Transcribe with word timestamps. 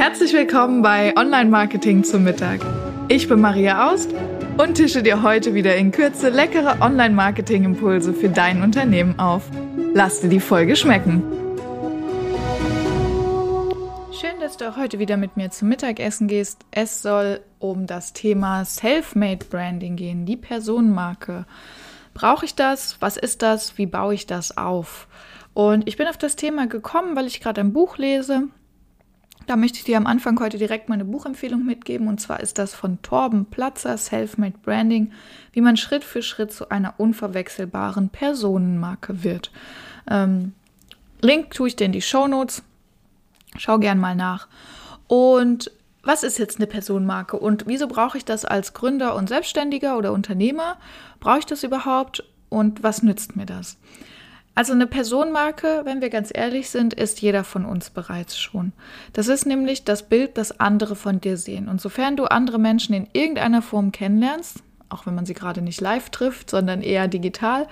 Herzlich 0.00 0.32
willkommen 0.32 0.80
bei 0.80 1.14
Online 1.14 1.50
Marketing 1.50 2.04
zum 2.04 2.24
Mittag. 2.24 2.60
Ich 3.08 3.28
bin 3.28 3.38
Maria 3.38 3.90
Aust 3.90 4.14
und 4.56 4.76
tische 4.76 5.02
dir 5.02 5.22
heute 5.22 5.52
wieder 5.52 5.76
in 5.76 5.90
Kürze 5.90 6.30
leckere 6.30 6.80
Online 6.80 7.14
Marketing 7.14 7.64
Impulse 7.64 8.14
für 8.14 8.30
dein 8.30 8.62
Unternehmen 8.62 9.18
auf. 9.18 9.42
Lass 9.92 10.22
dir 10.22 10.30
die 10.30 10.40
Folge 10.40 10.74
schmecken. 10.74 11.22
Schön, 14.18 14.40
dass 14.40 14.56
du 14.56 14.70
auch 14.70 14.78
heute 14.78 14.98
wieder 14.98 15.18
mit 15.18 15.36
mir 15.36 15.50
zum 15.50 15.68
Mittagessen 15.68 16.28
gehst. 16.28 16.64
Es 16.70 17.02
soll 17.02 17.40
um 17.58 17.86
das 17.86 18.14
Thema 18.14 18.64
Self-Made 18.64 19.44
Branding 19.50 19.96
gehen, 19.96 20.24
die 20.24 20.38
Personenmarke. 20.38 21.44
Brauche 22.14 22.46
ich 22.46 22.54
das? 22.54 22.96
Was 23.00 23.18
ist 23.18 23.42
das? 23.42 23.76
Wie 23.76 23.84
baue 23.84 24.14
ich 24.14 24.26
das 24.26 24.56
auf? 24.56 25.08
Und 25.52 25.86
ich 25.86 25.98
bin 25.98 26.06
auf 26.06 26.16
das 26.16 26.36
Thema 26.36 26.68
gekommen, 26.68 27.16
weil 27.16 27.26
ich 27.26 27.42
gerade 27.42 27.60
ein 27.60 27.74
Buch 27.74 27.98
lese. 27.98 28.48
Da 29.46 29.56
möchte 29.56 29.78
ich 29.78 29.84
dir 29.84 29.96
am 29.96 30.06
Anfang 30.06 30.38
heute 30.38 30.58
direkt 30.58 30.88
meine 30.88 31.04
Buchempfehlung 31.04 31.64
mitgeben. 31.64 32.08
Und 32.08 32.20
zwar 32.20 32.40
ist 32.40 32.58
das 32.58 32.74
von 32.74 33.02
Torben 33.02 33.46
Platzer, 33.46 33.96
Selfmade 33.96 34.58
Branding, 34.62 35.12
wie 35.52 35.60
man 35.60 35.76
Schritt 35.76 36.04
für 36.04 36.22
Schritt 36.22 36.52
zu 36.52 36.70
einer 36.70 36.94
unverwechselbaren 36.98 38.10
Personenmarke 38.10 39.24
wird. 39.24 39.50
Ähm, 40.08 40.52
Link 41.20 41.50
tue 41.50 41.68
ich 41.68 41.76
dir 41.76 41.86
in 41.86 41.92
die 41.92 42.02
Show 42.02 42.28
Notes. 42.28 42.62
Schau 43.56 43.78
gern 43.78 43.98
mal 43.98 44.14
nach. 44.14 44.48
Und 45.08 45.72
was 46.02 46.22
ist 46.22 46.38
jetzt 46.38 46.56
eine 46.56 46.66
Personenmarke 46.66 47.36
und 47.36 47.66
wieso 47.66 47.86
brauche 47.86 48.16
ich 48.16 48.24
das 48.24 48.44
als 48.44 48.72
Gründer 48.72 49.14
und 49.16 49.28
Selbstständiger 49.28 49.98
oder 49.98 50.12
Unternehmer? 50.12 50.78
Brauche 51.18 51.40
ich 51.40 51.46
das 51.46 51.62
überhaupt 51.62 52.24
und 52.48 52.82
was 52.82 53.02
nützt 53.02 53.36
mir 53.36 53.44
das? 53.44 53.76
Also 54.54 54.72
eine 54.72 54.86
Personenmarke, 54.86 55.82
wenn 55.84 56.00
wir 56.00 56.10
ganz 56.10 56.30
ehrlich 56.34 56.70
sind, 56.70 56.92
ist 56.94 57.22
jeder 57.22 57.44
von 57.44 57.64
uns 57.64 57.90
bereits 57.90 58.38
schon. 58.38 58.72
Das 59.12 59.28
ist 59.28 59.46
nämlich 59.46 59.84
das 59.84 60.08
Bild, 60.08 60.36
das 60.36 60.58
andere 60.60 60.96
von 60.96 61.20
dir 61.20 61.36
sehen. 61.36 61.68
Und 61.68 61.80
sofern 61.80 62.16
du 62.16 62.24
andere 62.24 62.58
Menschen 62.58 62.94
in 62.94 63.08
irgendeiner 63.12 63.62
Form 63.62 63.92
kennenlernst, 63.92 64.62
auch 64.88 65.06
wenn 65.06 65.14
man 65.14 65.24
sie 65.24 65.34
gerade 65.34 65.62
nicht 65.62 65.80
live 65.80 66.10
trifft, 66.10 66.50
sondern 66.50 66.82
eher 66.82 67.08
digital, 67.08 67.68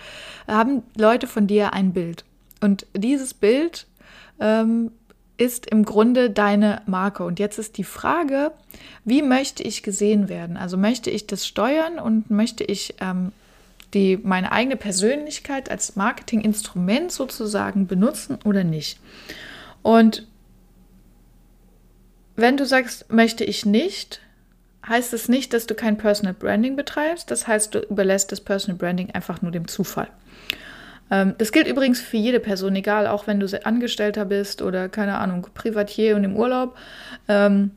haben 0.47 0.83
Leute 0.97 1.27
von 1.27 1.47
dir 1.47 1.73
ein 1.73 1.93
Bild. 1.93 2.25
Und 2.61 2.87
dieses 2.95 3.35
Bild 3.35 3.87
ähm, 4.41 4.93
ist 5.37 5.67
im 5.67 5.85
Grunde 5.85 6.31
deine 6.31 6.83
Marke. 6.87 7.25
Und 7.25 7.39
jetzt 7.39 7.59
ist 7.59 7.79
die 7.79 7.85
Frage, 7.85 8.53
wie 9.05 9.23
möchte 9.23 9.63
ich 9.63 9.83
gesehen 9.83 10.29
werden? 10.29 10.57
Also 10.57 10.77
möchte 10.77 11.11
ich 11.11 11.27
das 11.27 11.47
steuern 11.47 11.99
und 11.99 12.31
möchte 12.31 12.65
ich 12.65 12.95
ähm, 13.01 13.33
die, 13.95 14.19
meine 14.19 14.53
eigene 14.53 14.77
Persönlichkeit 14.77 15.71
als 15.71 15.97
Marketinginstrument 15.97 17.13
sozusagen 17.13 17.87
benutzen 17.87 18.39
oder 18.45 18.65
nicht? 18.65 19.01
Und 19.83 20.27
wenn 22.37 22.57
du 22.57 22.67
sagst, 22.67 23.11
möchte 23.13 23.45
ich 23.45 23.67
nicht, 23.67 24.21
heißt 24.87 25.13
es 25.13 25.29
nicht, 25.29 25.53
dass 25.53 25.67
du 25.67 25.75
kein 25.75 25.99
Personal 25.99 26.35
Branding 26.35 26.77
betreibst. 26.77 27.31
Das 27.31 27.47
heißt, 27.47 27.75
du 27.75 27.81
überlässt 27.81 28.33
das 28.33 28.41
Personal 28.41 28.79
Branding 28.79 29.11
einfach 29.11 29.43
nur 29.43 29.51
dem 29.51 29.69
Zufall. 29.69 30.09
Ähm, 31.11 31.35
das 31.39 31.53
gilt 31.53 31.67
übrigens 31.67 32.01
für 32.01 32.17
jede 32.17 32.41
Person, 32.41 32.77
egal, 32.77 33.07
auch 33.07 33.27
wenn 33.27 33.41
du 33.41 33.67
Angestellter 33.67 34.25
bist 34.25 34.63
oder 34.63 34.89
keine 34.89 35.19
Ahnung, 35.19 35.47
Privatier 35.55 36.17
und 36.17 36.25
im 36.25 36.37
Urlaub. 36.37 36.77
Ähm, 37.29 37.73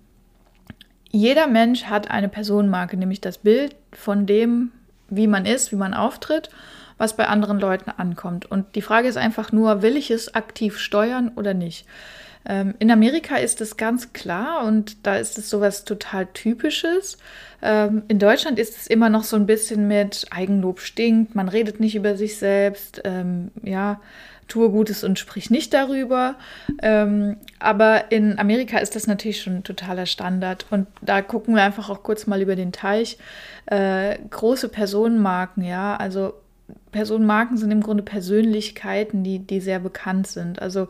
jeder 1.12 1.48
Mensch 1.48 1.86
hat 1.86 2.10
eine 2.10 2.30
Personenmarke, 2.30 2.96
nämlich 2.98 3.20
das 3.20 3.38
Bild 3.38 3.76
von 3.92 4.26
dem, 4.26 4.72
wie 5.12 5.28
man 5.28 5.46
ist, 5.46 5.72
wie 5.72 5.76
man 5.76 5.94
auftritt, 5.94 6.50
was 6.98 7.16
bei 7.16 7.28
anderen 7.28 7.60
Leuten 7.60 7.92
ankommt. 7.92 8.46
Und 8.46 8.76
die 8.76 8.82
Frage 8.82 9.08
ist 9.08 9.18
einfach 9.18 9.52
nur, 9.52 9.82
will 9.84 9.98
ich 9.98 10.10
es 10.10 10.34
aktiv 10.34 10.80
steuern 10.80 11.32
oder 11.36 11.54
nicht? 11.54 11.86
Ähm, 12.46 12.74
in 12.80 12.92
Amerika 12.92 13.38
ist 13.38 13.62
es 13.62 13.78
ganz 13.78 14.14
klar 14.14 14.66
und 14.66 15.06
da 15.06 15.18
ist 15.18 15.38
es 15.38 15.50
sowas 15.50 15.84
total 15.84 16.28
Typisches. 16.28 17.18
Ähm, 17.62 18.04
in 18.08 18.20
Deutschland 18.20 18.58
ist 18.58 18.78
es 18.78 18.88
immer 18.88 19.10
noch 19.10 19.24
so 19.24 19.36
ein 19.36 19.46
bisschen 19.46 19.88
mit 19.88 20.26
Eigenlob 20.32 20.80
stinkt, 20.80 21.36
man 21.36 21.50
redet 21.50 21.80
nicht 21.80 21.96
über 21.96 22.16
sich 22.16 22.38
selbst, 22.38 23.02
ähm, 23.06 23.52
ja, 23.64 24.00
tue 24.52 24.70
Gutes 24.70 25.04
und 25.04 25.18
sprich 25.18 25.50
nicht 25.50 25.74
darüber. 25.74 26.36
Ähm, 26.82 27.38
aber 27.60 28.12
in 28.12 28.38
Amerika 28.38 28.80
ist 28.80 28.96
das 28.96 29.08
natürlich 29.08 29.42
schon 29.42 29.64
totaler 29.64 30.06
Standard. 30.06 30.66
Und 30.70 30.88
da 31.02 31.22
gucken 31.22 31.56
wir 31.56 31.64
einfach 31.64 31.90
auch 31.90 32.04
kurz 32.04 32.28
mal 32.28 32.42
über 32.42 32.58
den 32.58 32.74
Teich. 32.74 33.18
Äh, 33.68 34.18
große 34.30 34.68
Personenmarken, 34.68 35.64
ja, 35.64 35.96
also 35.96 36.34
Personenmarken 36.92 37.58
sind 37.58 37.72
im 37.72 37.82
Grunde 37.82 38.04
Persönlichkeiten, 38.04 39.24
die, 39.24 39.40
die 39.40 39.62
sehr 39.62 39.80
bekannt 39.80 40.28
sind. 40.28 40.62
Also 40.62 40.88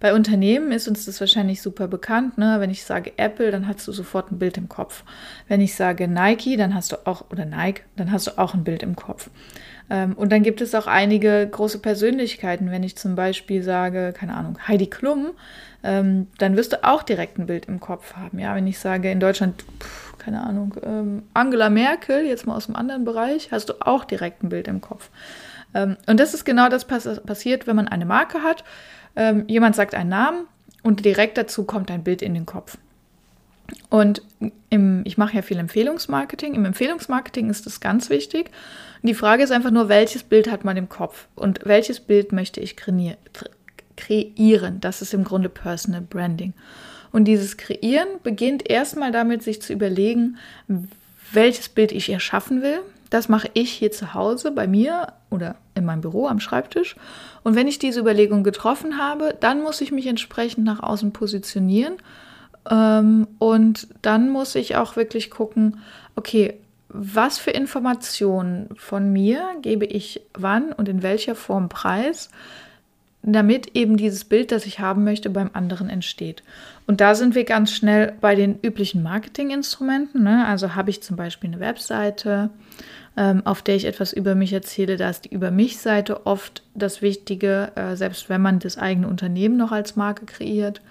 bei 0.00 0.14
Unternehmen 0.14 0.72
ist 0.72 0.88
uns 0.88 1.04
das 1.04 1.20
wahrscheinlich 1.20 1.62
super 1.62 1.88
bekannt. 1.88 2.38
Ne? 2.38 2.56
Wenn 2.58 2.70
ich 2.70 2.84
sage 2.84 3.12
Apple, 3.16 3.50
dann 3.50 3.68
hast 3.68 3.86
du 3.86 3.92
sofort 3.92 4.32
ein 4.32 4.38
Bild 4.38 4.56
im 4.56 4.68
Kopf. 4.68 5.04
Wenn 5.48 5.60
ich 5.60 5.74
sage 5.74 6.08
Nike, 6.08 6.56
dann 6.56 6.74
hast 6.74 6.92
du 6.92 7.06
auch, 7.06 7.30
oder 7.30 7.44
Nike, 7.44 7.82
dann 7.96 8.10
hast 8.10 8.26
du 8.26 8.38
auch 8.38 8.54
ein 8.54 8.64
Bild 8.64 8.82
im 8.82 8.96
Kopf. 8.96 9.30
Ähm, 9.90 10.14
und 10.14 10.32
dann 10.32 10.42
gibt 10.42 10.60
es 10.60 10.74
auch 10.74 10.86
einige 10.86 11.46
große 11.50 11.78
Persönlichkeiten. 11.78 12.70
Wenn 12.70 12.82
ich 12.82 12.96
zum 12.96 13.14
Beispiel 13.14 13.62
sage, 13.62 14.12
keine 14.16 14.34
Ahnung, 14.34 14.58
Heidi 14.66 14.86
Klum, 14.86 15.32
ähm, 15.82 16.28
dann 16.38 16.56
wirst 16.56 16.72
du 16.72 16.82
auch 16.84 17.02
direkt 17.02 17.38
ein 17.38 17.46
Bild 17.46 17.66
im 17.66 17.80
Kopf 17.80 18.14
haben. 18.14 18.38
Ja, 18.38 18.54
wenn 18.54 18.66
ich 18.66 18.78
sage 18.78 19.10
in 19.10 19.20
Deutschland, 19.20 19.62
pff, 19.80 20.16
keine 20.18 20.42
Ahnung, 20.42 20.74
ähm, 20.82 21.22
Angela 21.34 21.68
Merkel, 21.68 22.24
jetzt 22.24 22.46
mal 22.46 22.56
aus 22.56 22.68
einem 22.68 22.76
anderen 22.76 23.04
Bereich, 23.04 23.52
hast 23.52 23.68
du 23.68 23.74
auch 23.80 24.04
direkt 24.04 24.42
ein 24.42 24.48
Bild 24.48 24.68
im 24.68 24.80
Kopf. 24.80 25.10
Und 26.06 26.20
das 26.20 26.34
ist 26.34 26.44
genau 26.44 26.68
das, 26.68 26.88
was 26.88 27.20
passiert, 27.24 27.66
wenn 27.66 27.74
man 27.74 27.88
eine 27.88 28.06
Marke 28.06 28.44
hat. 28.44 28.62
Jemand 29.48 29.74
sagt 29.74 29.96
einen 29.96 30.08
Namen 30.08 30.46
und 30.84 31.04
direkt 31.04 31.36
dazu 31.36 31.64
kommt 31.64 31.90
ein 31.90 32.04
Bild 32.04 32.22
in 32.22 32.32
den 32.32 32.46
Kopf. 32.46 32.78
Und 33.88 34.22
im, 34.70 35.02
ich 35.04 35.18
mache 35.18 35.36
ja 35.36 35.42
viel 35.42 35.58
Empfehlungsmarketing. 35.58 36.54
Im 36.54 36.64
Empfehlungsmarketing 36.64 37.50
ist 37.50 37.66
das 37.66 37.80
ganz 37.80 38.10
wichtig. 38.10 38.50
Und 39.02 39.08
die 39.08 39.14
Frage 39.14 39.42
ist 39.42 39.52
einfach 39.52 39.70
nur, 39.70 39.88
welches 39.88 40.22
Bild 40.22 40.50
hat 40.50 40.64
man 40.64 40.76
im 40.76 40.88
Kopf 40.88 41.28
und 41.34 41.60
welches 41.64 42.00
Bild 42.00 42.32
möchte 42.32 42.60
ich 42.60 42.76
kreieren. 42.76 43.16
Das 44.80 45.02
ist 45.02 45.14
im 45.14 45.24
Grunde 45.24 45.48
Personal 45.48 46.02
Branding. 46.02 46.52
Und 47.12 47.26
dieses 47.26 47.56
Kreieren 47.56 48.08
beginnt 48.24 48.68
erstmal 48.68 49.12
damit, 49.12 49.42
sich 49.44 49.62
zu 49.62 49.72
überlegen, 49.72 50.36
welches 51.32 51.68
Bild 51.68 51.92
ich 51.92 52.10
erschaffen 52.10 52.60
will. 52.60 52.80
Das 53.10 53.28
mache 53.28 53.48
ich 53.54 53.70
hier 53.70 53.92
zu 53.92 54.14
Hause 54.14 54.50
bei 54.50 54.66
mir 54.66 55.12
oder 55.30 55.54
in 55.76 55.84
meinem 55.84 56.00
Büro 56.00 56.26
am 56.26 56.40
Schreibtisch. 56.40 56.96
Und 57.44 57.54
wenn 57.54 57.68
ich 57.68 57.78
diese 57.78 58.00
Überlegung 58.00 58.42
getroffen 58.42 58.98
habe, 58.98 59.36
dann 59.38 59.62
muss 59.62 59.80
ich 59.80 59.92
mich 59.92 60.08
entsprechend 60.08 60.64
nach 60.64 60.82
außen 60.82 61.12
positionieren. 61.12 61.94
Ähm, 62.70 63.26
und 63.38 63.88
dann 64.02 64.30
muss 64.30 64.54
ich 64.54 64.76
auch 64.76 64.96
wirklich 64.96 65.30
gucken, 65.30 65.80
okay, 66.16 66.54
was 66.88 67.38
für 67.38 67.50
Informationen 67.50 68.68
von 68.76 69.12
mir 69.12 69.44
gebe 69.62 69.84
ich 69.84 70.22
wann 70.32 70.72
und 70.72 70.88
in 70.88 71.02
welcher 71.02 71.34
Form 71.34 71.68
preis, 71.68 72.30
damit 73.22 73.74
eben 73.74 73.96
dieses 73.96 74.24
Bild, 74.24 74.52
das 74.52 74.66
ich 74.66 74.80
haben 74.80 75.02
möchte, 75.02 75.30
beim 75.30 75.50
anderen 75.54 75.88
entsteht. 75.88 76.42
Und 76.86 77.00
da 77.00 77.14
sind 77.14 77.34
wir 77.34 77.44
ganz 77.44 77.72
schnell 77.72 78.12
bei 78.20 78.34
den 78.34 78.60
üblichen 78.62 79.02
Marketinginstrumenten. 79.02 80.22
Ne? 80.22 80.46
Also 80.46 80.74
habe 80.74 80.90
ich 80.90 81.02
zum 81.02 81.16
Beispiel 81.16 81.50
eine 81.50 81.60
Webseite, 81.60 82.50
ähm, 83.16 83.42
auf 83.46 83.62
der 83.62 83.76
ich 83.76 83.86
etwas 83.86 84.12
über 84.12 84.34
mich 84.34 84.52
erzähle. 84.52 84.96
Da 84.96 85.08
ist 85.08 85.24
die 85.24 85.34
Über 85.34 85.50
mich-Seite 85.50 86.26
oft 86.26 86.62
das 86.74 87.00
Wichtige, 87.00 87.72
äh, 87.76 87.96
selbst 87.96 88.28
wenn 88.28 88.42
man 88.42 88.58
das 88.58 88.76
eigene 88.76 89.08
Unternehmen 89.08 89.56
noch 89.56 89.72
als 89.72 89.96
Marke 89.96 90.26
kreiert. 90.26 90.82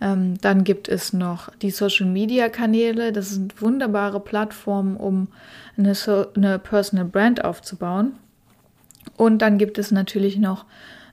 Ähm, 0.00 0.38
dann 0.40 0.64
gibt 0.64 0.88
es 0.88 1.12
noch 1.12 1.50
die 1.56 1.70
Social-Media-Kanäle. 1.70 3.12
Das 3.12 3.30
sind 3.30 3.60
wunderbare 3.60 4.20
Plattformen, 4.20 4.96
um 4.96 5.28
eine, 5.76 5.94
so 5.94 6.26
eine 6.34 6.58
Personal 6.58 7.04
Brand 7.04 7.44
aufzubauen. 7.44 8.12
Und 9.16 9.42
dann 9.42 9.58
gibt 9.58 9.78
es 9.78 9.90
natürlich 9.90 10.38
noch 10.38 10.64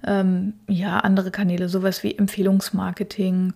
ähm, 0.06 0.54
ja, 0.68 1.00
andere 1.00 1.32
Kanäle, 1.32 1.70
sowas 1.70 2.04
wie 2.04 2.16
Empfehlungsmarketing, 2.16 3.54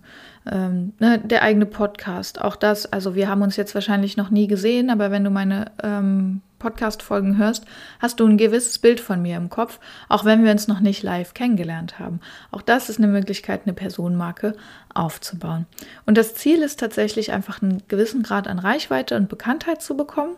ähm, 0.50 0.92
ne, 0.98 1.18
der 1.18 1.42
eigene 1.42 1.66
Podcast, 1.66 2.40
auch 2.40 2.56
das. 2.56 2.92
Also 2.92 3.14
wir 3.14 3.28
haben 3.28 3.42
uns 3.42 3.56
jetzt 3.56 3.74
wahrscheinlich 3.74 4.16
noch 4.16 4.30
nie 4.30 4.48
gesehen, 4.48 4.90
aber 4.90 5.10
wenn 5.10 5.24
du 5.24 5.30
meine 5.30 5.66
ähm, 5.82 6.40
Podcast-Folgen 6.60 7.36
hörst, 7.36 7.64
hast 7.98 8.20
du 8.20 8.26
ein 8.26 8.38
gewisses 8.38 8.78
Bild 8.78 9.00
von 9.00 9.20
mir 9.20 9.36
im 9.36 9.50
Kopf, 9.50 9.80
auch 10.08 10.24
wenn 10.24 10.44
wir 10.44 10.52
uns 10.52 10.68
noch 10.68 10.78
nicht 10.78 11.02
live 11.02 11.34
kennengelernt 11.34 11.98
haben. 11.98 12.20
Auch 12.52 12.62
das 12.62 12.88
ist 12.88 12.98
eine 12.98 13.08
Möglichkeit, 13.08 13.62
eine 13.64 13.74
Personenmarke 13.74 14.54
aufzubauen. 14.94 15.66
Und 16.06 16.16
das 16.16 16.34
Ziel 16.34 16.62
ist 16.62 16.78
tatsächlich 16.78 17.32
einfach 17.32 17.60
einen 17.60 17.82
gewissen 17.88 18.22
Grad 18.22 18.46
an 18.46 18.60
Reichweite 18.60 19.16
und 19.16 19.28
Bekanntheit 19.28 19.82
zu 19.82 19.96
bekommen 19.96 20.36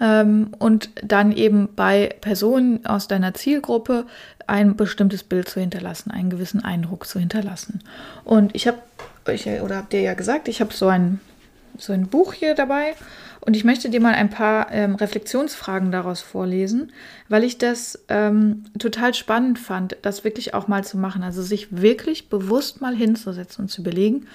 ähm, 0.00 0.50
und 0.58 0.90
dann 1.02 1.32
eben 1.32 1.68
bei 1.74 2.14
Personen 2.20 2.84
aus 2.86 3.08
deiner 3.08 3.34
Zielgruppe 3.34 4.06
ein 4.46 4.76
bestimmtes 4.76 5.22
Bild 5.22 5.48
zu 5.48 5.60
hinterlassen, 5.60 6.10
einen 6.10 6.30
gewissen 6.30 6.64
Eindruck 6.64 7.06
zu 7.06 7.18
hinterlassen. 7.18 7.82
Und 8.24 8.54
ich 8.54 8.66
habe 8.66 8.78
euch 9.26 9.46
oder 9.62 9.76
habt 9.76 9.94
ihr 9.94 10.02
ja 10.02 10.14
gesagt, 10.14 10.48
ich 10.48 10.60
habe 10.60 10.74
so 10.74 10.88
ein, 10.88 11.20
so 11.78 11.92
ein 11.92 12.08
Buch 12.08 12.34
hier 12.34 12.54
dabei 12.54 12.94
Und 13.44 13.56
ich 13.56 13.64
möchte 13.64 13.90
dir 13.90 14.00
mal 14.00 14.14
ein 14.14 14.30
paar 14.30 14.72
ähm, 14.72 14.94
Reflexionsfragen 14.94 15.92
daraus 15.92 16.22
vorlesen, 16.22 16.92
weil 17.28 17.44
ich 17.44 17.58
das 17.58 18.02
ähm, 18.08 18.64
total 18.78 19.12
spannend 19.12 19.58
fand, 19.58 19.98
das 20.00 20.24
wirklich 20.24 20.54
auch 20.54 20.66
mal 20.66 20.82
zu 20.82 20.96
machen. 20.96 21.22
Also 21.22 21.42
sich 21.42 21.68
wirklich 21.70 22.30
bewusst 22.30 22.80
mal 22.80 22.96
hinzusetzen 22.96 23.64
und 23.64 23.68
zu 23.68 23.82
überlegen, 23.82 24.26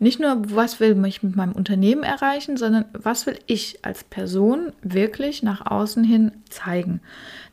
nicht 0.00 0.20
nur, 0.20 0.54
was 0.54 0.78
will 0.78 1.02
ich 1.06 1.22
mit 1.22 1.34
meinem 1.34 1.52
Unternehmen 1.52 2.04
erreichen, 2.04 2.56
sondern 2.56 2.84
was 2.92 3.26
will 3.26 3.38
ich 3.46 3.84
als 3.84 4.04
Person 4.04 4.72
wirklich 4.82 5.42
nach 5.42 5.66
außen 5.66 6.04
hin 6.04 6.32
zeigen. 6.50 7.00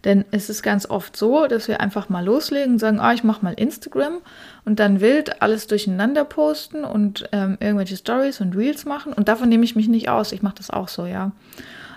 Denn 0.04 0.26
es 0.30 0.52
ist 0.52 0.62
ganz 0.62 0.88
oft 0.88 1.18
so, 1.18 1.48
dass 1.48 1.68
wir 1.68 1.82
einfach 1.82 2.10
mal 2.10 2.24
loslegen 2.24 2.74
und 2.74 2.80
sagen, 2.80 3.00
ah, 3.00 3.14
ich 3.14 3.24
mache 3.24 3.44
mal 3.44 3.54
Instagram 3.54 4.18
und 4.64 4.80
dann 4.80 5.02
wild 5.02 5.42
alles 5.42 5.66
durcheinander 5.66 6.24
posten 6.24 6.84
und 6.84 7.28
ähm, 7.32 7.58
irgendwelche 7.60 7.98
Stories 7.98 8.40
und 8.40 8.56
Reels 8.56 8.86
machen. 8.86 9.14
Und 9.14 9.28
davon 9.28 9.50
nehme 9.50 9.66
ich 9.66 9.76
mich 9.76 9.88
nicht 9.88 10.10
aus. 10.10 10.32
Ich 10.32 10.44
mache 10.44 10.56
das 10.58 10.70
auch 10.70 10.88
so, 10.88 11.05
ja. 11.06 11.32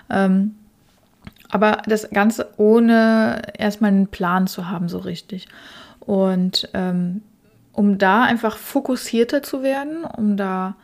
Ähm, 0.09 0.55
aber 1.49 1.81
das 1.85 2.09
Ganze 2.11 2.49
ohne 2.57 3.41
erstmal 3.57 3.91
einen 3.91 4.07
Plan 4.07 4.47
zu 4.47 4.69
haben, 4.69 4.87
so 4.87 4.99
richtig. 4.99 5.47
Und 5.99 6.69
ähm, 6.73 7.21
um 7.73 7.97
da 7.97 8.23
einfach 8.23 8.57
fokussierter 8.57 9.41
zu 9.41 9.63
werden, 9.63 10.03
um 10.03 10.37
da 10.37 10.75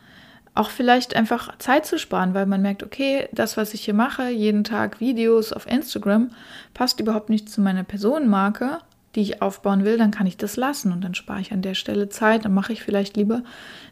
auch 0.54 0.70
vielleicht 0.70 1.14
einfach 1.14 1.56
Zeit 1.58 1.86
zu 1.86 1.98
sparen, 1.98 2.34
weil 2.34 2.46
man 2.46 2.62
merkt, 2.62 2.82
okay, 2.82 3.28
das, 3.32 3.56
was 3.56 3.74
ich 3.74 3.84
hier 3.84 3.94
mache, 3.94 4.30
jeden 4.30 4.64
Tag 4.64 5.00
Videos 5.00 5.52
auf 5.52 5.66
Instagram, 5.66 6.30
passt 6.72 6.98
überhaupt 6.98 7.28
nicht 7.28 7.50
zu 7.50 7.60
meiner 7.60 7.84
Personenmarke, 7.84 8.78
die 9.16 9.22
ich 9.22 9.42
aufbauen 9.42 9.84
will, 9.84 9.98
dann 9.98 10.10
kann 10.10 10.26
ich 10.26 10.36
das 10.36 10.56
lassen 10.56 10.92
und 10.92 11.02
dann 11.02 11.14
spare 11.14 11.40
ich 11.40 11.52
an 11.52 11.62
der 11.62 11.74
Stelle 11.74 12.08
Zeit, 12.08 12.44
dann 12.44 12.54
mache 12.54 12.72
ich 12.72 12.82
vielleicht 12.82 13.16
lieber 13.16 13.42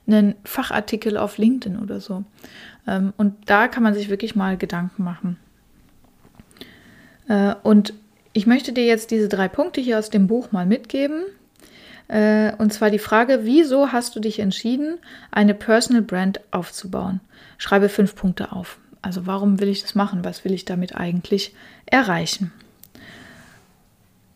einen 0.06 0.34
Fachartikel 0.44 1.16
auf 1.16 1.38
LinkedIn 1.38 1.78
oder 1.78 2.00
so. 2.00 2.24
Ähm, 2.86 3.12
und 3.16 3.34
da 3.46 3.66
kann 3.66 3.82
man 3.82 3.94
sich 3.94 4.10
wirklich 4.10 4.36
mal 4.36 4.56
Gedanken 4.56 5.02
machen. 5.02 5.38
Äh, 7.28 7.54
und 7.62 7.94
ich 8.34 8.46
möchte 8.46 8.72
dir 8.72 8.84
jetzt 8.84 9.10
diese 9.10 9.28
drei 9.28 9.48
Punkte 9.48 9.80
hier 9.80 9.98
aus 9.98 10.10
dem 10.10 10.26
Buch 10.26 10.52
mal 10.52 10.66
mitgeben. 10.66 11.22
Äh, 12.08 12.52
und 12.58 12.72
zwar 12.72 12.90
die 12.90 12.98
Frage, 12.98 13.40
wieso 13.44 13.92
hast 13.92 14.14
du 14.14 14.20
dich 14.20 14.40
entschieden, 14.40 14.98
eine 15.30 15.54
Personal 15.54 16.02
Brand 16.02 16.40
aufzubauen? 16.50 17.20
Schreibe 17.56 17.88
fünf 17.88 18.14
Punkte 18.14 18.52
auf. 18.52 18.78
Also 19.00 19.26
warum 19.26 19.60
will 19.60 19.68
ich 19.68 19.82
das 19.82 19.94
machen? 19.94 20.24
Was 20.24 20.44
will 20.44 20.52
ich 20.52 20.64
damit 20.64 20.94
eigentlich 20.96 21.54
erreichen? 21.86 22.52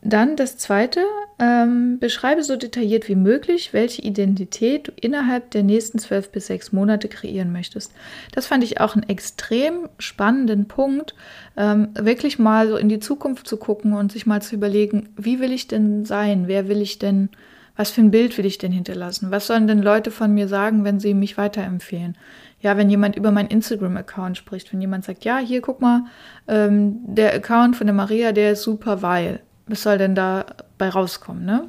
Dann 0.09 0.37
das 0.37 0.57
zweite, 0.57 1.01
ähm, 1.39 1.99
beschreibe 1.99 2.43
so 2.43 2.57
detailliert 2.57 3.09
wie 3.09 3.15
möglich, 3.15 3.75
welche 3.75 4.01
Identität 4.01 4.89
du 4.89 4.93
innerhalb 4.99 5.51
der 5.51 5.63
nächsten 5.63 5.99
zwölf 5.99 6.33
bis 6.33 6.47
sechs 6.47 6.73
Monate 6.73 7.09
kreieren 7.09 7.53
möchtest. 7.53 7.93
Das 8.33 8.47
fand 8.47 8.65
ich 8.65 8.81
auch 8.81 8.95
einen 8.95 9.09
extrem 9.09 9.91
spannenden 9.99 10.67
Punkt, 10.67 11.15
ähm, 11.59 11.89
wirklich 11.93 12.39
mal 12.39 12.69
so 12.69 12.77
in 12.77 12.89
die 12.89 13.01
Zukunft 13.01 13.47
zu 13.47 13.59
gucken 13.59 13.93
und 13.93 14.11
sich 14.11 14.25
mal 14.25 14.41
zu 14.41 14.55
überlegen, 14.55 15.11
wie 15.17 15.41
will 15.41 15.53
ich 15.53 15.69
denn 15.69 16.07
sein? 16.07 16.49
Wer 16.49 16.69
will 16.69 16.81
ich 16.81 16.99
denn 16.99 17.29
was 17.77 17.93
für 17.93 18.01
ein 18.01 18.11
Bild 18.11 18.37
will 18.37 18.47
ich 18.47 18.59
denn 18.59 18.73
hinterlassen? 18.73 19.31
Was 19.31 19.47
sollen 19.47 19.69
denn 19.69 19.81
Leute 19.81 20.11
von 20.11 20.35
mir 20.35 20.49
sagen, 20.49 20.83
wenn 20.83 20.99
sie 20.99 21.15
mich 21.15 21.39
weiterempfehlen? 21.39 22.19
Ja, 22.61 22.77
wenn 22.77 22.91
jemand 22.91 23.15
über 23.15 23.31
meinen 23.31 23.51
Instagram-Account 23.51 24.37
spricht, 24.37 24.73
wenn 24.73 24.81
jemand 24.81 25.05
sagt, 25.05 25.25
ja, 25.25 25.39
hier 25.39 25.61
guck 25.61 25.81
mal, 25.81 26.07
ähm, 26.49 26.99
der 27.07 27.33
Account 27.35 27.77
von 27.77 27.87
der 27.87 27.95
Maria, 27.95 28.33
der 28.33 28.53
ist 28.53 28.65
super, 28.65 29.01
weil. 29.03 29.43
Was 29.69 29.83
soll 29.83 29.99
denn 29.99 30.15
dabei 30.15 30.89
rauskommen, 30.89 31.45
ne? 31.45 31.69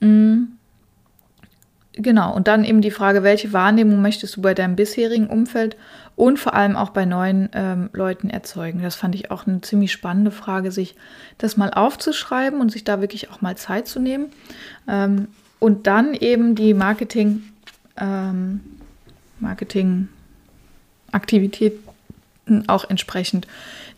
Mhm. 0.00 0.48
Genau, 1.96 2.34
und 2.34 2.48
dann 2.48 2.64
eben 2.64 2.80
die 2.80 2.90
Frage, 2.90 3.22
welche 3.22 3.52
Wahrnehmung 3.52 4.02
möchtest 4.02 4.36
du 4.36 4.42
bei 4.42 4.52
deinem 4.52 4.74
bisherigen 4.74 5.28
Umfeld 5.28 5.76
und 6.16 6.40
vor 6.40 6.54
allem 6.54 6.74
auch 6.74 6.90
bei 6.90 7.04
neuen 7.04 7.50
ähm, 7.52 7.88
Leuten 7.92 8.30
erzeugen? 8.30 8.82
Das 8.82 8.96
fand 8.96 9.14
ich 9.14 9.30
auch 9.30 9.46
eine 9.46 9.60
ziemlich 9.60 9.92
spannende 9.92 10.32
Frage, 10.32 10.72
sich 10.72 10.96
das 11.38 11.56
mal 11.56 11.70
aufzuschreiben 11.70 12.60
und 12.60 12.72
sich 12.72 12.82
da 12.82 13.00
wirklich 13.00 13.30
auch 13.30 13.42
mal 13.42 13.56
Zeit 13.56 13.86
zu 13.86 14.00
nehmen. 14.00 14.32
Ähm, 14.88 15.28
und 15.60 15.86
dann 15.86 16.14
eben 16.14 16.56
die 16.56 16.74
Marketing, 16.74 17.44
ähm, 17.96 18.58
Marketing-Aktivitäten 19.38 21.78
auch 22.66 22.90
entsprechend 22.90 23.46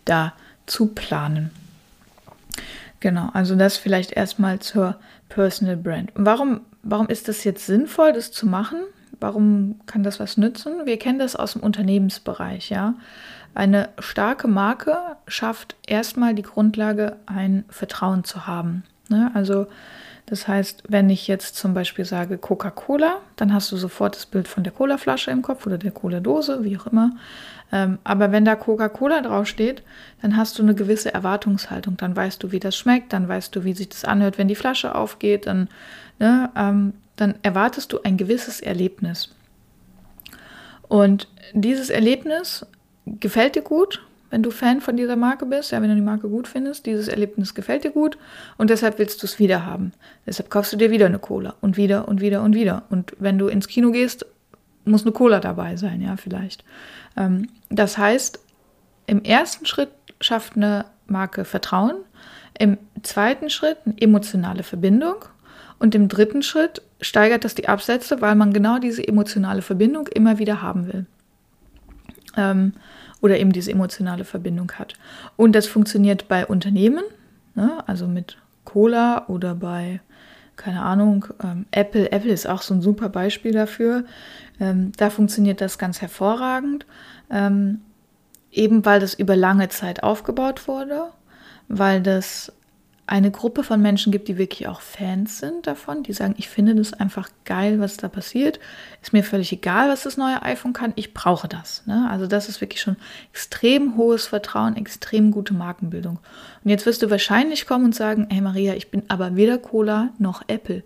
da 0.04 0.34
zu 0.66 0.88
planen. 0.88 1.50
Genau, 3.00 3.28
also 3.32 3.56
das 3.56 3.76
vielleicht 3.76 4.12
erstmal 4.12 4.58
zur 4.58 4.96
Personal 5.28 5.76
Brand. 5.76 6.10
warum 6.14 6.60
Warum 6.88 7.08
ist 7.08 7.26
das 7.26 7.42
jetzt 7.42 7.66
sinnvoll, 7.66 8.12
das 8.12 8.30
zu 8.30 8.46
machen? 8.46 8.78
Warum 9.18 9.80
kann 9.86 10.04
das 10.04 10.20
was 10.20 10.36
nützen? 10.36 10.86
Wir 10.86 10.98
kennen 11.00 11.18
das 11.18 11.34
aus 11.34 11.54
dem 11.54 11.62
Unternehmensbereich, 11.62 12.70
ja. 12.70 12.94
Eine 13.54 13.88
starke 13.98 14.46
Marke 14.46 14.96
schafft 15.26 15.74
erstmal 15.86 16.34
die 16.34 16.42
Grundlage, 16.42 17.16
ein 17.26 17.64
Vertrauen 17.68 18.22
zu 18.22 18.46
haben. 18.46 18.84
Ne? 19.08 19.32
Also 19.34 19.66
das 20.26 20.48
heißt, 20.48 20.82
wenn 20.88 21.08
ich 21.08 21.28
jetzt 21.28 21.54
zum 21.54 21.72
Beispiel 21.72 22.04
sage 22.04 22.36
Coca-Cola, 22.36 23.20
dann 23.36 23.54
hast 23.54 23.70
du 23.70 23.76
sofort 23.76 24.16
das 24.16 24.26
Bild 24.26 24.48
von 24.48 24.64
der 24.64 24.72
Cola-Flasche 24.72 25.30
im 25.30 25.42
Kopf 25.42 25.66
oder 25.66 25.78
der 25.78 25.92
Cola-Dose, 25.92 26.64
wie 26.64 26.76
auch 26.76 26.88
immer. 26.88 27.12
Ähm, 27.72 27.98
aber 28.02 28.32
wenn 28.32 28.44
da 28.44 28.56
Coca-Cola 28.56 29.22
draufsteht, 29.22 29.82
dann 30.22 30.36
hast 30.36 30.58
du 30.58 30.62
eine 30.62 30.74
gewisse 30.74 31.14
Erwartungshaltung. 31.14 31.96
Dann 31.96 32.16
weißt 32.16 32.42
du, 32.42 32.50
wie 32.50 32.60
das 32.60 32.76
schmeckt, 32.76 33.12
dann 33.12 33.28
weißt 33.28 33.54
du, 33.54 33.62
wie 33.62 33.72
sich 33.72 33.88
das 33.88 34.04
anhört, 34.04 34.36
wenn 34.36 34.48
die 34.48 34.56
Flasche 34.56 34.94
aufgeht, 34.96 35.46
dann 35.46 35.68
ne, 36.18 36.50
ähm, 36.56 36.94
dann 37.14 37.36
erwartest 37.42 37.92
du 37.92 38.00
ein 38.02 38.16
gewisses 38.16 38.60
Erlebnis. 38.60 39.30
Und 40.88 41.28
dieses 41.52 41.88
Erlebnis 41.90 42.66
gefällt 43.06 43.54
dir 43.54 43.62
gut, 43.62 44.02
wenn 44.30 44.42
du 44.42 44.50
Fan 44.50 44.80
von 44.80 44.96
dieser 44.96 45.16
Marke 45.16 45.46
bist, 45.46 45.70
ja, 45.70 45.80
wenn 45.80 45.88
du 45.88 45.94
die 45.94 46.00
Marke 46.00 46.28
gut 46.28 46.48
findest, 46.48 46.86
dieses 46.86 47.08
Erlebnis 47.08 47.54
gefällt 47.54 47.84
dir 47.84 47.90
gut 47.90 48.18
und 48.56 48.70
deshalb 48.70 48.98
willst 48.98 49.22
du 49.22 49.26
es 49.26 49.38
wieder 49.38 49.64
haben. 49.64 49.92
Deshalb 50.26 50.50
kaufst 50.50 50.72
du 50.72 50.76
dir 50.76 50.90
wieder 50.90 51.06
eine 51.06 51.18
Cola 51.18 51.54
und 51.60 51.76
wieder 51.76 52.08
und 52.08 52.20
wieder 52.20 52.42
und 52.42 52.54
wieder. 52.54 52.84
Und 52.90 53.12
wenn 53.18 53.38
du 53.38 53.48
ins 53.48 53.68
Kino 53.68 53.90
gehst, 53.92 54.26
muss 54.84 55.02
eine 55.02 55.12
Cola 55.12 55.40
dabei 55.40 55.76
sein, 55.76 56.00
ja, 56.00 56.16
vielleicht. 56.16 56.64
Ähm, 57.16 57.48
das 57.70 57.98
heißt, 57.98 58.40
im 59.06 59.22
ersten 59.22 59.66
Schritt 59.66 59.90
schafft 60.20 60.56
eine 60.56 60.86
Marke 61.06 61.44
Vertrauen, 61.44 61.96
im 62.58 62.78
zweiten 63.02 63.50
Schritt 63.50 63.78
eine 63.84 64.00
emotionale 64.00 64.62
Verbindung 64.62 65.16
und 65.78 65.94
im 65.94 66.08
dritten 66.08 66.42
Schritt 66.42 66.82
steigert 67.00 67.44
das 67.44 67.54
die 67.54 67.68
Absätze, 67.68 68.20
weil 68.20 68.34
man 68.34 68.52
genau 68.52 68.78
diese 68.78 69.06
emotionale 69.06 69.62
Verbindung 69.62 70.06
immer 70.08 70.38
wieder 70.38 70.62
haben 70.62 70.86
will. 70.86 71.06
Ähm, 72.36 72.72
oder 73.20 73.38
eben 73.38 73.52
diese 73.52 73.72
emotionale 73.72 74.24
Verbindung 74.24 74.72
hat. 74.72 74.94
Und 75.36 75.52
das 75.52 75.66
funktioniert 75.66 76.28
bei 76.28 76.46
Unternehmen, 76.46 77.02
ne? 77.54 77.82
also 77.86 78.06
mit 78.06 78.36
Cola 78.64 79.26
oder 79.28 79.54
bei, 79.54 80.00
keine 80.56 80.82
Ahnung, 80.82 81.26
ähm, 81.42 81.66
Apple. 81.70 82.12
Apple 82.12 82.32
ist 82.32 82.46
auch 82.46 82.62
so 82.62 82.74
ein 82.74 82.82
super 82.82 83.08
Beispiel 83.08 83.52
dafür. 83.52 84.04
Ähm, 84.60 84.92
da 84.96 85.10
funktioniert 85.10 85.60
das 85.60 85.78
ganz 85.78 86.00
hervorragend, 86.02 86.86
ähm, 87.30 87.80
eben 88.52 88.84
weil 88.84 89.00
das 89.00 89.14
über 89.14 89.36
lange 89.36 89.68
Zeit 89.70 90.02
aufgebaut 90.02 90.68
wurde, 90.68 91.08
weil 91.68 92.02
das 92.02 92.52
eine 93.08 93.30
Gruppe 93.30 93.62
von 93.62 93.80
Menschen 93.80 94.10
gibt, 94.10 94.26
die 94.26 94.36
wirklich 94.36 94.66
auch 94.66 94.80
Fans 94.80 95.38
sind 95.38 95.66
davon, 95.66 96.02
die 96.02 96.12
sagen, 96.12 96.34
ich 96.38 96.48
finde 96.48 96.74
das 96.74 96.92
einfach 96.92 97.28
geil, 97.44 97.78
was 97.78 97.96
da 97.96 98.08
passiert. 98.08 98.58
Ist 99.00 99.12
mir 99.12 99.22
völlig 99.22 99.52
egal, 99.52 99.88
was 99.88 100.02
das 100.02 100.16
neue 100.16 100.42
iPhone 100.42 100.72
kann, 100.72 100.92
ich 100.96 101.14
brauche 101.14 101.46
das. 101.46 101.86
Ne? 101.86 102.08
Also 102.10 102.26
das 102.26 102.48
ist 102.48 102.60
wirklich 102.60 102.80
schon 102.80 102.96
extrem 103.32 103.96
hohes 103.96 104.26
Vertrauen, 104.26 104.76
extrem 104.76 105.30
gute 105.30 105.54
Markenbildung. 105.54 106.18
Und 106.64 106.70
jetzt 106.70 106.84
wirst 106.84 107.02
du 107.02 107.10
wahrscheinlich 107.10 107.66
kommen 107.66 107.84
und 107.84 107.94
sagen, 107.94 108.26
hey 108.30 108.40
Maria, 108.40 108.74
ich 108.74 108.90
bin 108.90 109.04
aber 109.06 109.36
weder 109.36 109.58
Cola 109.58 110.10
noch 110.18 110.42
Apple. 110.48 110.82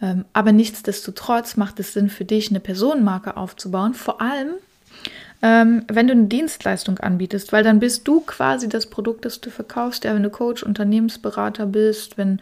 Ähm, 0.00 0.24
aber 0.32 0.52
nichtsdestotrotz 0.52 1.56
macht 1.56 1.80
es 1.80 1.92
Sinn 1.92 2.08
für 2.08 2.24
dich, 2.24 2.48
eine 2.50 2.60
Personenmarke 2.60 3.36
aufzubauen, 3.36 3.92
vor 3.92 4.22
allem 4.22 4.54
ähm, 5.40 5.84
wenn 5.88 6.08
du 6.08 6.12
eine 6.12 6.26
Dienstleistung 6.26 6.98
anbietest, 6.98 7.52
weil 7.52 7.62
dann 7.62 7.78
bist 7.78 8.08
du 8.08 8.20
quasi 8.20 8.68
das 8.68 8.86
Produkt, 8.86 9.24
das 9.24 9.40
du 9.40 9.50
verkaufst. 9.50 10.04
Ja, 10.04 10.14
wenn 10.14 10.22
du 10.22 10.30
Coach, 10.30 10.62
Unternehmensberater 10.62 11.66
bist, 11.66 12.18
wenn 12.18 12.40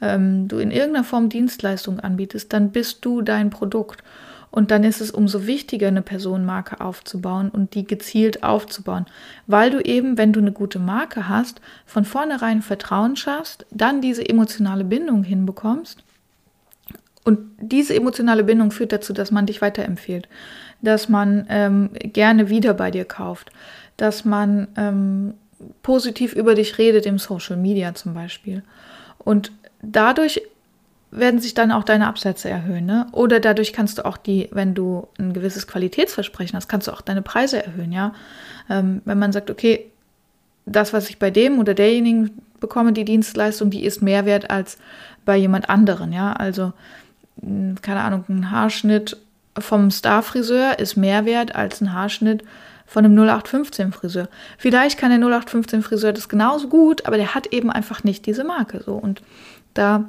ähm, 0.00 0.46
du 0.46 0.58
in 0.58 0.70
irgendeiner 0.70 1.04
Form 1.04 1.28
Dienstleistung 1.28 1.98
anbietest, 2.00 2.52
dann 2.52 2.70
bist 2.70 3.04
du 3.04 3.22
dein 3.22 3.50
Produkt. 3.50 4.02
Und 4.50 4.70
dann 4.70 4.82
ist 4.82 5.00
es 5.00 5.10
umso 5.10 5.46
wichtiger, 5.46 5.88
eine 5.88 6.00
Personenmarke 6.00 6.80
aufzubauen 6.80 7.50
und 7.50 7.74
die 7.74 7.84
gezielt 7.84 8.44
aufzubauen, 8.44 9.04
weil 9.46 9.70
du 9.70 9.80
eben, 9.80 10.16
wenn 10.16 10.32
du 10.32 10.40
eine 10.40 10.52
gute 10.52 10.78
Marke 10.78 11.28
hast, 11.28 11.60
von 11.84 12.06
vornherein 12.06 12.62
Vertrauen 12.62 13.16
schaffst, 13.16 13.66
dann 13.70 14.00
diese 14.00 14.26
emotionale 14.26 14.84
Bindung 14.84 15.22
hinbekommst. 15.22 16.02
Und 17.28 17.38
diese 17.60 17.94
emotionale 17.94 18.42
Bindung 18.42 18.70
führt 18.70 18.92
dazu, 18.92 19.12
dass 19.12 19.30
man 19.30 19.46
dich 19.46 19.60
weiterempfiehlt 19.60 20.28
dass 20.80 21.08
man 21.08 21.46
ähm, 21.48 21.90
gerne 21.94 22.48
wieder 22.48 22.74
bei 22.74 22.90
dir 22.90 23.04
kauft, 23.04 23.50
dass 23.96 24.24
man 24.24 24.68
ähm, 24.76 25.34
positiv 25.82 26.34
über 26.34 26.54
dich 26.54 26.78
redet 26.78 27.06
im 27.06 27.18
Social 27.18 27.56
Media 27.56 27.94
zum 27.94 28.14
Beispiel. 28.14 28.62
Und 29.18 29.52
dadurch 29.82 30.42
werden 31.10 31.40
sich 31.40 31.54
dann 31.54 31.72
auch 31.72 31.84
deine 31.84 32.06
Absätze 32.06 32.48
erhöhen. 32.48 32.86
Ne? 32.86 33.06
Oder 33.12 33.40
dadurch 33.40 33.72
kannst 33.72 33.98
du 33.98 34.04
auch 34.04 34.16
die, 34.16 34.48
wenn 34.52 34.74
du 34.74 35.08
ein 35.18 35.32
gewisses 35.32 35.66
Qualitätsversprechen 35.66 36.54
hast, 36.56 36.68
kannst 36.68 36.86
du 36.86 36.92
auch 36.92 37.00
deine 37.00 37.22
Preise 37.22 37.64
erhöhen. 37.64 37.92
Ja? 37.92 38.14
Ähm, 38.70 39.02
wenn 39.04 39.18
man 39.18 39.32
sagt, 39.32 39.50
okay, 39.50 39.90
das, 40.66 40.92
was 40.92 41.08
ich 41.08 41.18
bei 41.18 41.30
dem 41.30 41.58
oder 41.58 41.74
derjenigen 41.74 42.42
bekomme, 42.60 42.92
die 42.92 43.06
Dienstleistung, 43.06 43.70
die 43.70 43.84
ist 43.84 44.02
mehr 44.02 44.26
wert 44.26 44.50
als 44.50 44.78
bei 45.24 45.36
jemand 45.36 45.70
anderen. 45.70 46.12
Ja? 46.12 46.34
Also, 46.34 46.72
keine 47.82 48.00
Ahnung, 48.00 48.24
ein 48.28 48.50
Haarschnitt 48.50 49.16
vom 49.58 49.90
Star-Friseur 49.90 50.78
ist 50.78 50.96
mehr 50.96 51.24
wert 51.24 51.54
als 51.54 51.80
ein 51.80 51.92
Haarschnitt 51.92 52.44
von 52.86 53.04
einem 53.04 53.18
0815-Friseur. 53.18 54.28
Vielleicht 54.56 54.98
kann 54.98 55.10
der 55.10 55.20
0815-Friseur 55.28 56.12
das 56.12 56.28
genauso 56.28 56.68
gut, 56.68 57.06
aber 57.06 57.16
der 57.16 57.34
hat 57.34 57.48
eben 57.48 57.70
einfach 57.70 58.02
nicht 58.04 58.26
diese 58.26 58.44
Marke. 58.44 58.82
So. 58.84 58.94
Und 58.94 59.22
da 59.74 60.08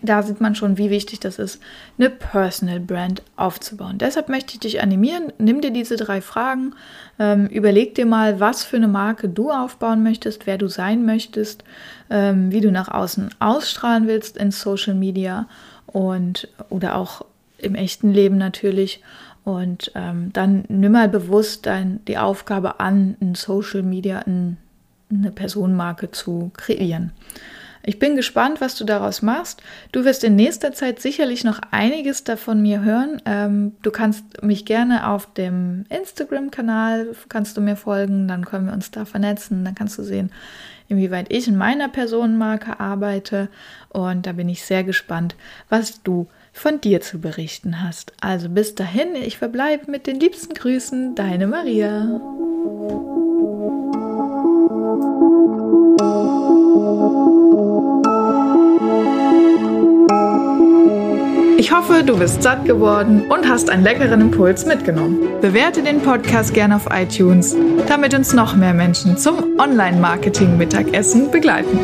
da 0.00 0.22
sieht 0.22 0.40
man 0.40 0.54
schon, 0.54 0.78
wie 0.78 0.88
wichtig 0.88 1.20
das 1.20 1.38
ist, 1.38 1.60
eine 1.98 2.08
Personal 2.08 2.80
Brand 2.80 3.22
aufzubauen. 3.36 3.98
Deshalb 3.98 4.28
möchte 4.30 4.54
ich 4.54 4.60
dich 4.60 4.80
animieren, 4.80 5.32
nimm 5.38 5.60
dir 5.60 5.70
diese 5.70 5.96
drei 5.96 6.22
Fragen, 6.22 6.74
ähm, 7.18 7.46
überleg 7.48 7.94
dir 7.94 8.06
mal, 8.06 8.40
was 8.40 8.64
für 8.64 8.76
eine 8.76 8.88
Marke 8.88 9.28
du 9.28 9.50
aufbauen 9.50 10.02
möchtest, 10.02 10.46
wer 10.46 10.56
du 10.56 10.68
sein 10.68 11.04
möchtest, 11.04 11.62
ähm, 12.08 12.50
wie 12.50 12.62
du 12.62 12.72
nach 12.72 12.88
außen 12.88 13.34
ausstrahlen 13.38 14.06
willst 14.06 14.38
in 14.38 14.50
Social 14.50 14.94
Media 14.94 15.46
und 15.92 16.48
oder 16.70 16.96
auch 16.96 17.24
im 17.58 17.74
echten 17.74 18.12
Leben 18.12 18.38
natürlich. 18.38 19.02
Und 19.44 19.90
ähm, 19.94 20.32
dann 20.32 20.64
nimm 20.68 20.92
mal 20.92 21.08
bewusst 21.08 21.66
dein, 21.66 22.04
die 22.06 22.18
Aufgabe 22.18 22.80
an, 22.80 23.16
in 23.20 23.34
Social 23.34 23.82
Media 23.82 24.20
ein, 24.20 24.56
eine 25.10 25.32
Personenmarke 25.32 26.10
zu 26.10 26.50
kreieren. 26.56 27.12
Ich 27.84 27.98
bin 27.98 28.14
gespannt, 28.14 28.60
was 28.60 28.76
du 28.76 28.84
daraus 28.84 29.22
machst. 29.22 29.62
Du 29.90 30.04
wirst 30.04 30.22
in 30.22 30.36
nächster 30.36 30.72
Zeit 30.72 31.00
sicherlich 31.00 31.42
noch 31.42 31.60
einiges 31.70 32.22
davon 32.22 32.62
mir 32.62 32.82
hören. 32.82 33.20
Ähm, 33.24 33.72
du 33.82 33.90
kannst 33.90 34.42
mich 34.42 34.64
gerne 34.64 35.08
auf 35.08 35.32
dem 35.34 35.84
Instagram-Kanal, 35.88 37.08
kannst 37.28 37.56
du 37.56 37.60
mir 37.60 37.76
folgen, 37.76 38.28
dann 38.28 38.44
können 38.44 38.66
wir 38.66 38.72
uns 38.72 38.90
da 38.92 39.04
vernetzen, 39.04 39.64
dann 39.64 39.74
kannst 39.74 39.98
du 39.98 40.04
sehen, 40.04 40.30
inwieweit 40.88 41.32
ich 41.32 41.48
in 41.48 41.56
meiner 41.56 41.88
Personenmarke 41.88 42.78
arbeite. 42.78 43.48
Und 43.88 44.26
da 44.26 44.32
bin 44.32 44.48
ich 44.48 44.64
sehr 44.64 44.84
gespannt, 44.84 45.34
was 45.68 46.02
du 46.02 46.28
von 46.52 46.80
dir 46.80 47.00
zu 47.00 47.20
berichten 47.20 47.82
hast. 47.82 48.12
Also 48.20 48.48
bis 48.48 48.74
dahin, 48.74 49.16
ich 49.16 49.38
verbleibe 49.38 49.90
mit 49.90 50.06
den 50.06 50.20
liebsten 50.20 50.54
Grüßen, 50.54 51.14
deine 51.14 51.46
Maria. 51.48 52.20
Ich 61.62 61.70
hoffe, 61.70 62.02
du 62.02 62.18
bist 62.18 62.42
satt 62.42 62.64
geworden 62.64 63.30
und 63.30 63.48
hast 63.48 63.70
einen 63.70 63.84
leckeren 63.84 64.20
Impuls 64.20 64.66
mitgenommen. 64.66 65.20
Bewerte 65.40 65.80
den 65.80 66.00
Podcast 66.00 66.54
gerne 66.54 66.74
auf 66.74 66.88
iTunes, 66.90 67.54
damit 67.86 68.14
uns 68.14 68.32
noch 68.32 68.56
mehr 68.56 68.74
Menschen 68.74 69.16
zum 69.16 69.60
Online-Marketing-Mittagessen 69.60 71.30
begleiten. 71.30 71.78